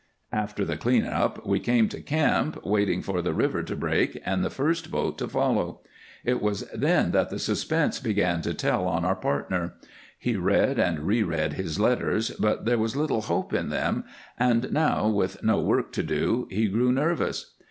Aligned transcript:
After 0.33 0.65
the 0.65 0.77
clean 0.77 1.05
up 1.05 1.45
we 1.45 1.59
came 1.59 1.87
to 1.89 2.01
camp, 2.01 2.65
waiting 2.65 3.03
for 3.03 3.21
the 3.21 3.35
river 3.35 3.61
to 3.61 3.75
break 3.75 4.19
and 4.25 4.43
the 4.43 4.49
first 4.49 4.89
boat 4.89 5.19
to 5.19 5.27
follow. 5.27 5.81
It 6.25 6.41
was 6.41 6.61
then 6.73 7.11
that 7.11 7.29
the 7.29 7.37
suspense 7.37 7.99
began 7.99 8.41
to 8.41 8.55
tell 8.55 8.87
on 8.87 9.05
our 9.05 9.15
partner. 9.15 9.75
He 10.17 10.37
read 10.37 10.79
and 10.79 11.01
reread 11.01 11.53
his 11.53 11.79
letters, 11.79 12.31
but 12.31 12.65
there 12.65 12.79
was 12.79 12.95
little 12.95 13.21
hope 13.21 13.53
in 13.53 13.69
them, 13.69 14.03
and 14.39 14.73
now, 14.73 15.07
with 15.07 15.43
no 15.43 15.61
work 15.61 15.91
to 15.91 16.01
do, 16.01 16.47
he 16.49 16.67
grew 16.67 16.91
nervous. 16.91 17.53